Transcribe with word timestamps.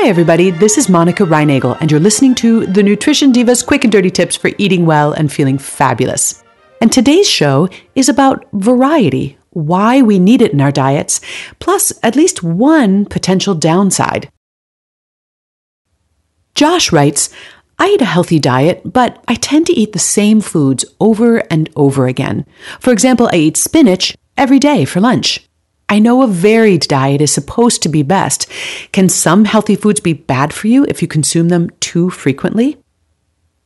Hi, 0.00 0.06
everybody. 0.06 0.52
This 0.52 0.78
is 0.78 0.88
Monica 0.88 1.24
Reinagel, 1.24 1.76
and 1.80 1.90
you're 1.90 1.98
listening 1.98 2.32
to 2.36 2.66
the 2.66 2.84
Nutrition 2.84 3.32
Divas 3.32 3.66
Quick 3.66 3.82
and 3.82 3.90
Dirty 3.90 4.10
Tips 4.10 4.36
for 4.36 4.52
Eating 4.56 4.86
Well 4.86 5.12
and 5.12 5.30
Feeling 5.30 5.58
Fabulous. 5.58 6.44
And 6.80 6.92
today's 6.92 7.28
show 7.28 7.68
is 7.96 8.08
about 8.08 8.46
variety, 8.52 9.36
why 9.50 10.00
we 10.00 10.20
need 10.20 10.40
it 10.40 10.52
in 10.52 10.60
our 10.60 10.70
diets, 10.70 11.20
plus 11.58 11.92
at 12.04 12.14
least 12.14 12.44
one 12.44 13.06
potential 13.06 13.56
downside. 13.56 14.30
Josh 16.54 16.92
writes, 16.92 17.30
I 17.80 17.88
eat 17.88 18.00
a 18.00 18.04
healthy 18.04 18.38
diet, 18.38 18.82
but 18.84 19.22
I 19.26 19.34
tend 19.34 19.66
to 19.66 19.72
eat 19.72 19.94
the 19.94 19.98
same 19.98 20.40
foods 20.40 20.84
over 21.00 21.38
and 21.52 21.68
over 21.74 22.06
again. 22.06 22.46
For 22.78 22.92
example, 22.92 23.28
I 23.32 23.38
eat 23.38 23.56
spinach 23.56 24.16
every 24.36 24.60
day 24.60 24.84
for 24.84 25.00
lunch. 25.00 25.47
I 25.88 25.98
know 25.98 26.22
a 26.22 26.26
varied 26.26 26.82
diet 26.82 27.22
is 27.22 27.32
supposed 27.32 27.82
to 27.82 27.88
be 27.88 28.02
best. 28.02 28.46
Can 28.92 29.08
some 29.08 29.46
healthy 29.46 29.74
foods 29.74 30.00
be 30.00 30.12
bad 30.12 30.52
for 30.52 30.68
you 30.68 30.84
if 30.84 31.00
you 31.00 31.08
consume 31.08 31.48
them 31.48 31.70
too 31.80 32.10
frequently? 32.10 32.76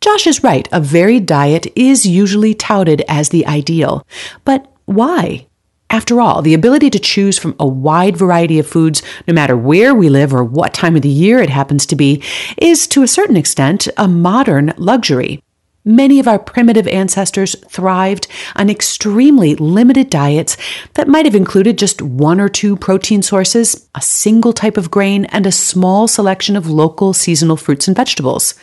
Josh 0.01 0.27
is 0.27 0.45
right. 0.45 0.69
A 0.73 0.81
varied 0.81 1.27
diet 1.27 1.67
is 1.75 2.07
usually 2.07 2.55
touted 2.55 3.03
as 3.09 3.29
the 3.29 3.47
ideal. 3.47 4.07
But 4.45 4.73
why? 4.85 5.47
After 5.91 6.21
all, 6.21 6.43
the 6.43 6.55
ability 6.55 6.91
to 6.91 6.99
choose 6.99 7.39
from 7.39 7.55
a 7.61 7.67
wide 7.67 8.17
variety 8.17 8.59
of 8.59 8.67
foods, 8.67 9.03
no 9.29 9.35
matter 9.35 9.57
where 9.57 9.95
we 9.95 10.09
live 10.09 10.33
or 10.33 10.43
what 10.43 10.73
time 10.73 10.97
of 10.97 11.03
the 11.03 11.09
year 11.09 11.39
it 11.41 11.51
happens 11.51 11.87
to 11.87 11.97
be, 11.97 12.23
is 12.57 12.87
to 12.89 13.03
a 13.03 13.09
certain 13.09 13.37
extent 13.37 13.89
a 13.97 14.09
modern 14.09 14.73
luxury. 14.77 15.43
Many 15.85 16.21
of 16.21 16.29
our 16.29 16.39
primitive 16.39 16.87
ancestors 16.87 17.57
thrived 17.69 18.29
on 18.55 18.71
extremely 18.71 19.57
limited 19.57 20.11
diets 20.11 20.57
that 20.95 21.09
might 21.09 21.25
have 21.25 21.35
included 21.35 21.77
just 21.77 22.01
one 22.01 22.41
or 22.41 22.49
two 22.49 22.77
protein 22.77 23.21
sources, 23.21 23.89
a 23.93 24.01
single 24.01 24.53
type 24.53 24.77
of 24.77 24.93
grain, 24.93 25.25
and 25.27 25.45
a 25.45 25.51
small 25.51 26.07
selection 26.07 26.55
of 26.55 26.71
local 26.71 27.13
seasonal 27.13 27.57
fruits 27.57 27.89
and 27.89 27.97
vegetables. 27.97 28.55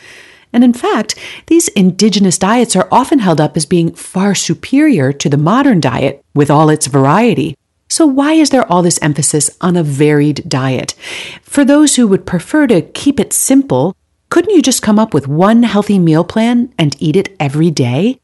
And 0.50 0.64
in 0.64 0.72
fact, 0.72 1.14
these 1.46 1.68
indigenous 1.68 2.38
diets 2.38 2.74
are 2.74 2.88
often 2.90 3.18
held 3.18 3.38
up 3.38 3.54
as 3.54 3.66
being 3.66 3.94
far 3.94 4.34
superior 4.34 5.12
to 5.12 5.28
the 5.28 5.36
modern 5.36 5.78
diet 5.78 6.24
with 6.34 6.50
all 6.50 6.70
its 6.70 6.86
variety. 6.86 7.54
So, 7.90 8.06
why 8.06 8.32
is 8.32 8.48
there 8.48 8.70
all 8.70 8.82
this 8.82 9.00
emphasis 9.02 9.50
on 9.60 9.76
a 9.76 9.82
varied 9.82 10.48
diet? 10.48 10.94
For 11.42 11.66
those 11.66 11.96
who 11.96 12.08
would 12.08 12.24
prefer 12.24 12.66
to 12.68 12.82
keep 12.82 13.20
it 13.20 13.32
simple, 13.32 13.94
couldn't 14.30 14.54
you 14.54 14.62
just 14.62 14.80
come 14.80 14.98
up 14.98 15.12
with 15.12 15.28
one 15.28 15.64
healthy 15.64 15.98
meal 15.98 16.24
plan 16.24 16.72
and 16.78 16.96
eat 17.02 17.16
it 17.16 17.36
every 17.38 17.70
day? 17.70 18.20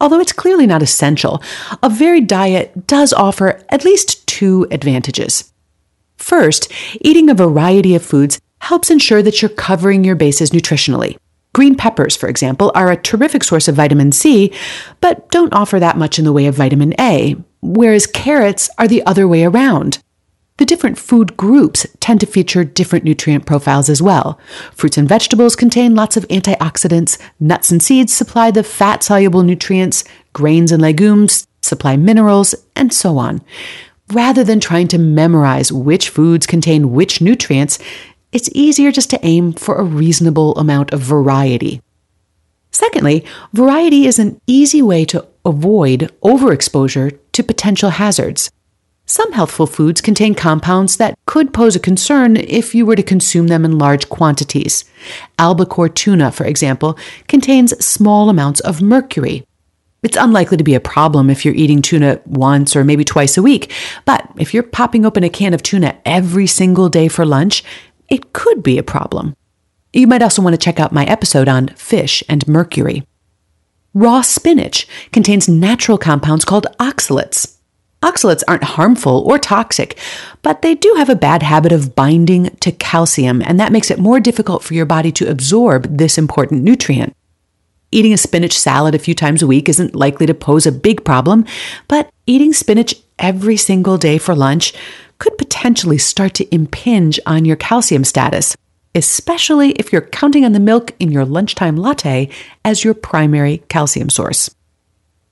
Although 0.00 0.20
it's 0.20 0.32
clearly 0.32 0.66
not 0.66 0.82
essential, 0.82 1.42
a 1.82 1.90
varied 1.90 2.26
diet 2.26 2.86
does 2.86 3.12
offer 3.12 3.62
at 3.68 3.84
least 3.84 4.26
two 4.26 4.66
advantages. 4.70 5.52
First, 6.16 6.72
eating 7.02 7.28
a 7.28 7.34
variety 7.34 7.94
of 7.94 8.02
foods 8.02 8.40
helps 8.60 8.90
ensure 8.90 9.22
that 9.22 9.40
you're 9.40 9.50
covering 9.50 10.02
your 10.02 10.16
bases 10.16 10.50
nutritionally. 10.50 11.16
Green 11.52 11.74
peppers, 11.74 12.16
for 12.16 12.28
example, 12.28 12.72
are 12.74 12.90
a 12.90 12.96
terrific 12.96 13.44
source 13.44 13.68
of 13.68 13.74
vitamin 13.74 14.12
C, 14.12 14.52
but 15.00 15.28
don't 15.30 15.52
offer 15.52 15.78
that 15.78 15.98
much 15.98 16.18
in 16.18 16.24
the 16.24 16.32
way 16.32 16.46
of 16.46 16.54
vitamin 16.54 16.94
A, 16.98 17.36
whereas 17.60 18.06
carrots 18.06 18.70
are 18.78 18.88
the 18.88 19.04
other 19.04 19.28
way 19.28 19.44
around. 19.44 19.98
The 20.60 20.66
different 20.66 20.98
food 20.98 21.38
groups 21.38 21.86
tend 22.00 22.20
to 22.20 22.26
feature 22.26 22.64
different 22.64 23.06
nutrient 23.06 23.46
profiles 23.46 23.88
as 23.88 24.02
well. 24.02 24.38
Fruits 24.74 24.98
and 24.98 25.08
vegetables 25.08 25.56
contain 25.56 25.94
lots 25.94 26.18
of 26.18 26.28
antioxidants, 26.28 27.16
nuts 27.40 27.70
and 27.70 27.82
seeds 27.82 28.12
supply 28.12 28.50
the 28.50 28.62
fat 28.62 29.02
soluble 29.02 29.42
nutrients, 29.42 30.04
grains 30.34 30.70
and 30.70 30.82
legumes 30.82 31.46
supply 31.62 31.96
minerals, 31.96 32.54
and 32.76 32.92
so 32.92 33.16
on. 33.16 33.40
Rather 34.12 34.44
than 34.44 34.60
trying 34.60 34.86
to 34.88 34.98
memorize 34.98 35.72
which 35.72 36.10
foods 36.10 36.46
contain 36.46 36.92
which 36.92 37.22
nutrients, 37.22 37.78
it's 38.30 38.50
easier 38.52 38.92
just 38.92 39.08
to 39.08 39.24
aim 39.24 39.54
for 39.54 39.76
a 39.76 39.82
reasonable 39.82 40.54
amount 40.56 40.92
of 40.92 41.00
variety. 41.00 41.80
Secondly, 42.70 43.24
variety 43.54 44.06
is 44.06 44.18
an 44.18 44.38
easy 44.46 44.82
way 44.82 45.06
to 45.06 45.26
avoid 45.42 46.12
overexposure 46.22 47.18
to 47.32 47.42
potential 47.42 47.88
hazards. 47.88 48.50
Some 49.10 49.32
healthful 49.32 49.66
foods 49.66 50.00
contain 50.00 50.36
compounds 50.36 50.98
that 50.98 51.18
could 51.26 51.52
pose 51.52 51.74
a 51.74 51.80
concern 51.80 52.36
if 52.36 52.76
you 52.76 52.86
were 52.86 52.94
to 52.94 53.02
consume 53.02 53.48
them 53.48 53.64
in 53.64 53.76
large 53.76 54.08
quantities. 54.08 54.84
Albacore 55.36 55.88
tuna, 55.88 56.30
for 56.30 56.44
example, 56.44 56.96
contains 57.26 57.84
small 57.84 58.30
amounts 58.30 58.60
of 58.60 58.80
mercury. 58.80 59.44
It's 60.04 60.16
unlikely 60.16 60.58
to 60.58 60.62
be 60.62 60.76
a 60.76 60.80
problem 60.80 61.28
if 61.28 61.44
you're 61.44 61.56
eating 61.56 61.82
tuna 61.82 62.20
once 62.24 62.76
or 62.76 62.84
maybe 62.84 63.04
twice 63.04 63.36
a 63.36 63.42
week, 63.42 63.72
but 64.04 64.30
if 64.38 64.54
you're 64.54 64.62
popping 64.62 65.04
open 65.04 65.24
a 65.24 65.28
can 65.28 65.54
of 65.54 65.62
tuna 65.64 65.98
every 66.04 66.46
single 66.46 66.88
day 66.88 67.08
for 67.08 67.26
lunch, 67.26 67.64
it 68.08 68.32
could 68.32 68.62
be 68.62 68.78
a 68.78 68.84
problem. 68.84 69.34
You 69.92 70.06
might 70.06 70.22
also 70.22 70.40
want 70.40 70.54
to 70.54 70.64
check 70.64 70.78
out 70.78 70.92
my 70.92 71.04
episode 71.06 71.48
on 71.48 71.66
fish 71.70 72.22
and 72.28 72.46
mercury. 72.46 73.02
Raw 73.92 74.20
spinach 74.20 74.86
contains 75.10 75.48
natural 75.48 75.98
compounds 75.98 76.44
called 76.44 76.68
oxalates. 76.78 77.56
Oxalates 78.02 78.42
aren't 78.48 78.64
harmful 78.64 79.22
or 79.26 79.38
toxic, 79.38 79.98
but 80.42 80.62
they 80.62 80.74
do 80.74 80.94
have 80.96 81.10
a 81.10 81.14
bad 81.14 81.42
habit 81.42 81.70
of 81.70 81.94
binding 81.94 82.48
to 82.60 82.72
calcium, 82.72 83.42
and 83.42 83.60
that 83.60 83.72
makes 83.72 83.90
it 83.90 83.98
more 83.98 84.20
difficult 84.20 84.62
for 84.62 84.72
your 84.72 84.86
body 84.86 85.12
to 85.12 85.28
absorb 85.28 85.98
this 85.98 86.16
important 86.16 86.62
nutrient. 86.62 87.14
Eating 87.92 88.12
a 88.12 88.16
spinach 88.16 88.58
salad 88.58 88.94
a 88.94 88.98
few 88.98 89.14
times 89.14 89.42
a 89.42 89.46
week 89.46 89.68
isn't 89.68 89.94
likely 89.94 90.24
to 90.24 90.32
pose 90.32 90.64
a 90.64 90.72
big 90.72 91.04
problem, 91.04 91.44
but 91.88 92.08
eating 92.26 92.52
spinach 92.52 92.94
every 93.18 93.56
single 93.56 93.98
day 93.98 94.16
for 94.16 94.34
lunch 94.34 94.72
could 95.18 95.36
potentially 95.36 95.98
start 95.98 96.32
to 96.34 96.54
impinge 96.54 97.20
on 97.26 97.44
your 97.44 97.56
calcium 97.56 98.04
status, 98.04 98.56
especially 98.94 99.72
if 99.72 99.92
you're 99.92 100.00
counting 100.00 100.46
on 100.46 100.52
the 100.52 100.60
milk 100.60 100.92
in 100.98 101.12
your 101.12 101.26
lunchtime 101.26 101.76
latte 101.76 102.30
as 102.64 102.82
your 102.82 102.94
primary 102.94 103.58
calcium 103.68 104.08
source. 104.08 104.54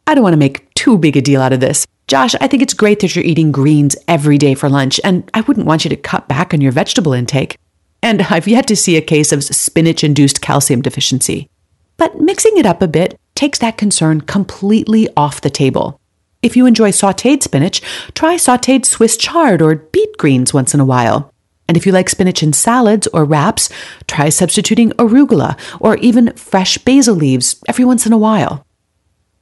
I 0.06 0.14
don't 0.14 0.24
want 0.24 0.34
to 0.34 0.38
make 0.38 0.72
too 0.74 0.98
big 0.98 1.16
a 1.16 1.22
deal 1.22 1.40
out 1.40 1.54
of 1.54 1.60
this. 1.60 1.86
Josh, 2.08 2.34
I 2.40 2.46
think 2.46 2.62
it's 2.62 2.72
great 2.72 3.00
that 3.00 3.14
you're 3.14 3.24
eating 3.24 3.52
greens 3.52 3.94
every 4.08 4.38
day 4.38 4.54
for 4.54 4.70
lunch, 4.70 4.98
and 5.04 5.30
I 5.34 5.42
wouldn't 5.42 5.66
want 5.66 5.84
you 5.84 5.90
to 5.90 5.96
cut 5.96 6.26
back 6.26 6.54
on 6.54 6.62
your 6.62 6.72
vegetable 6.72 7.12
intake. 7.12 7.58
And 8.02 8.22
I've 8.22 8.48
yet 8.48 8.66
to 8.68 8.76
see 8.76 8.96
a 8.96 9.02
case 9.02 9.30
of 9.30 9.44
spinach 9.44 10.02
induced 10.02 10.40
calcium 10.40 10.80
deficiency. 10.80 11.50
But 11.98 12.18
mixing 12.18 12.56
it 12.56 12.64
up 12.64 12.80
a 12.80 12.88
bit 12.88 13.20
takes 13.34 13.58
that 13.58 13.76
concern 13.76 14.22
completely 14.22 15.10
off 15.18 15.42
the 15.42 15.50
table. 15.50 16.00
If 16.40 16.56
you 16.56 16.64
enjoy 16.64 16.92
sauteed 16.92 17.42
spinach, 17.42 17.82
try 18.14 18.36
sauteed 18.36 18.86
Swiss 18.86 19.18
chard 19.18 19.60
or 19.60 19.76
beet 19.76 20.16
greens 20.16 20.54
once 20.54 20.72
in 20.72 20.80
a 20.80 20.86
while. 20.86 21.34
And 21.66 21.76
if 21.76 21.84
you 21.84 21.92
like 21.92 22.08
spinach 22.08 22.42
in 22.42 22.54
salads 22.54 23.06
or 23.08 23.26
wraps, 23.26 23.68
try 24.06 24.30
substituting 24.30 24.92
arugula 24.92 25.58
or 25.78 25.98
even 25.98 26.32
fresh 26.36 26.78
basil 26.78 27.16
leaves 27.16 27.62
every 27.68 27.84
once 27.84 28.06
in 28.06 28.14
a 28.14 28.18
while. 28.18 28.64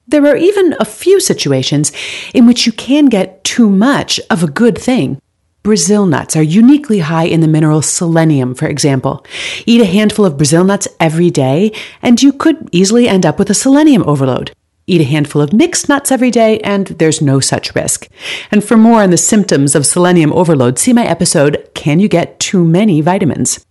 There 0.09 0.25
are 0.27 0.37
even 0.37 0.77
a 0.78 0.84
few 0.84 1.19
situations 1.19 1.91
in 2.33 2.47
which 2.47 2.65
you 2.65 2.72
can 2.72 3.06
get 3.06 3.43
too 3.43 3.69
much 3.69 4.21
of 4.31 4.43
a 4.43 4.50
good 4.50 4.78
thing. 4.78 5.21
Brazil 5.65 6.06
nuts 6.06 6.37
are 6.37 6.44
uniquely 6.44 7.00
high 7.00 7.25
in 7.25 7.41
the 7.41 7.49
mineral 7.49 7.83
selenium, 7.83 8.55
for 8.55 8.67
example. 8.67 9.27
Eat 9.67 9.81
a 9.81 9.84
handful 9.84 10.25
of 10.25 10.37
Brazil 10.37 10.62
nuts 10.62 10.87
every 11.00 11.28
day, 11.28 11.72
and 12.03 12.22
you 12.22 12.33
could 12.33 12.69
easily 12.71 13.09
end 13.09 13.27
up 13.27 13.37
with 13.37 13.50
a 13.50 13.55
selenium 13.55 14.05
overload. 14.06 14.53
Eat 14.87 15.00
a 15.00 15.05
handful 15.05 15.43
of 15.43 15.53
mixed 15.53 15.89
nuts 15.89 16.12
every 16.12 16.31
day, 16.31 16.61
and 16.61 16.87
there's 16.87 17.21
no 17.21 17.41
such 17.41 17.75
risk. 17.75 18.09
And 18.53 18.62
for 18.62 18.77
more 18.77 19.03
on 19.03 19.11
the 19.11 19.17
symptoms 19.17 19.75
of 19.75 19.87
selenium 19.87 20.33
overload, 20.33 20.78
see 20.78 20.93
my 20.93 21.05
episode 21.05 21.69
Can 21.75 21.99
You 21.99 22.06
Get 22.06 22.38
Too 22.38 22.65
Many 22.65 23.00
Vitamins? 23.00 23.67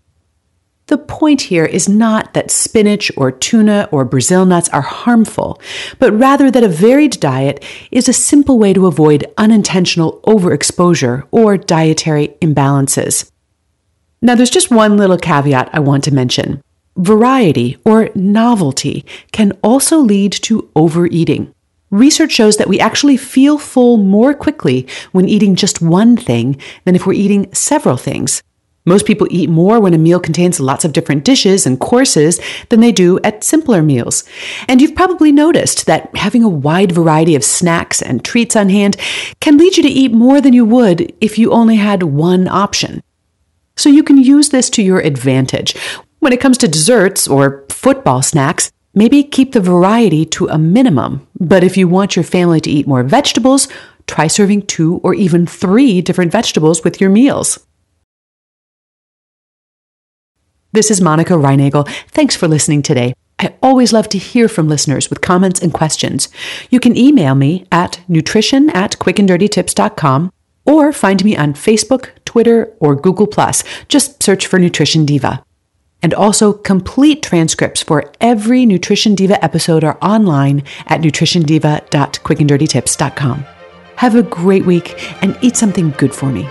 The 0.88 0.98
point 1.00 1.42
here 1.42 1.66
is 1.66 1.90
not 1.90 2.36
that 2.36 2.52
spinach 2.52 3.12
or 3.18 3.32
tuna 3.32 3.90
or 3.92 4.06
Brazil 4.06 4.46
nuts 4.46 4.70
are 4.70 4.82
harmful, 4.82 5.60
but 5.98 6.14
rather 6.14 6.52
that 6.52 6.64
a 6.64 6.70
varied 6.70 7.20
diet 7.20 7.66
is 7.90 8.08
a 8.08 8.14
simple 8.14 8.60
way 8.60 8.72
to 8.74 8.86
avoid 8.86 9.26
unintentional 9.36 10.20
overexposure 10.28 11.24
or 11.32 11.58
dietary 11.58 12.36
imbalances. 12.40 13.32
Now, 14.22 14.36
there's 14.36 14.52
just 14.52 14.70
one 14.70 14.96
little 14.96 15.18
caveat 15.18 15.72
I 15.74 15.80
want 15.80 16.04
to 16.04 16.14
mention. 16.14 16.62
Variety 16.98 17.78
or 17.84 18.10
novelty 18.14 19.06
can 19.32 19.54
also 19.64 19.98
lead 19.98 20.34
to 20.34 20.70
overeating. 20.76 21.52
Research 21.90 22.32
shows 22.32 22.58
that 22.58 22.70
we 22.70 22.80
actually 22.80 23.18
feel 23.18 23.58
full 23.58 23.98
more 23.98 24.34
quickly 24.36 24.88
when 25.14 25.28
eating 25.28 25.56
just 25.56 25.82
one 25.82 26.16
thing 26.16 26.62
than 26.84 26.96
if 26.96 27.08
we're 27.08 27.14
eating 27.14 27.52
several 27.54 27.98
things. 27.98 28.44
Most 28.86 29.08
people 29.08 29.28
eat 29.32 29.50
more 29.50 29.80
when 29.80 29.96
a 29.96 29.98
meal 29.98 30.20
contains 30.20 30.60
lots 30.60 30.86
of 30.86 30.94
different 30.94 31.24
dishes 31.24 31.66
and 31.66 31.80
courses 31.80 32.40
than 32.70 32.82
they 32.82 32.92
do 32.92 33.20
at 33.24 33.44
simpler 33.44 33.82
meals. 33.82 34.24
And 34.68 34.80
you've 34.80 34.96
probably 34.96 35.32
noticed 35.32 35.88
that 35.88 36.16
having 36.16 36.44
a 36.44 36.50
wide 36.50 36.92
variety 36.92 37.36
of 37.36 37.44
snacks 37.44 38.00
and 38.00 38.24
treats 38.24 38.56
on 38.56 38.70
hand 38.70 38.96
can 39.40 39.58
lead 39.58 39.78
you 39.78 39.84
to 39.84 39.90
eat 39.90 40.12
more 40.12 40.40
than 40.40 40.54
you 40.54 40.66
would 40.66 41.12
if 41.20 41.40
you 41.40 41.52
only 41.52 41.78
had 41.78 42.04
one 42.04 42.48
option. 42.48 43.02
So 43.76 43.90
you 43.90 44.04
can 44.04 44.18
use 44.18 44.50
this 44.50 44.70
to 44.72 44.84
your 44.84 45.00
advantage. 45.00 45.76
When 46.20 46.32
it 46.32 46.40
comes 46.40 46.58
to 46.60 46.68
desserts 46.68 47.28
or 47.28 47.66
football 47.70 48.22
snacks, 48.22 48.72
maybe 48.94 49.24
keep 49.24 49.52
the 49.52 49.60
variety 49.60 50.26
to 50.28 50.48
a 50.48 50.60
minimum. 50.60 51.28
But 51.40 51.64
if 51.64 51.76
you 51.76 51.88
want 51.88 52.16
your 52.16 52.24
family 52.24 52.62
to 52.62 52.70
eat 52.70 52.88
more 52.88 53.04
vegetables, 53.04 53.68
try 54.06 54.28
serving 54.28 54.68
two 54.68 55.02
or 55.04 55.16
even 55.16 55.48
three 55.48 56.02
different 56.02 56.32
vegetables 56.32 56.84
with 56.84 57.02
your 57.02 57.10
meals. 57.10 57.66
This 60.76 60.92
is 60.92 61.00
Monica 61.00 61.34
Reinagel. 61.36 61.88
Thanks 62.10 62.36
for 62.36 62.50
listening 62.50 62.82
today. 62.82 63.14
I 63.40 63.56
always 63.64 63.94
love 63.94 64.10
to 64.10 64.18
hear 64.18 64.50
from 64.50 64.68
listeners 64.68 65.10
with 65.10 65.22
comments 65.22 65.62
and 65.62 65.74
questions. 65.74 66.28
You 66.70 66.82
can 66.82 66.98
email 66.98 67.34
me 67.34 67.66
at 67.72 68.02
nutrition 68.10 68.70
at 68.72 69.00
quickanddirtytips.com 69.00 70.34
or 70.66 70.92
find 70.92 71.24
me 71.24 71.38
on 71.38 71.54
Facebook, 71.54 72.10
Twitter, 72.26 72.74
or 72.82 72.94
Google. 72.94 73.34
Just 73.88 74.22
search 74.22 74.48
for 74.48 74.60
Nutrition 74.60 75.06
Diva. 75.06 75.42
And 76.04 76.14
also, 76.14 76.52
complete 76.52 77.24
transcripts 77.24 77.82
for 77.82 78.12
every 78.20 78.66
Nutrition 78.66 79.16
Diva 79.16 79.42
episode 79.42 79.86
are 79.86 79.98
online 80.02 80.62
at 80.88 81.00
nutritiondiva.quickanddirtytips.com. 81.00 83.46
Have 83.96 84.16
a 84.16 84.24
great 84.24 84.66
week 84.66 85.24
and 85.24 85.38
eat 85.42 85.56
something 85.56 85.92
good 85.92 86.14
for 86.14 86.30
me. 86.30 86.46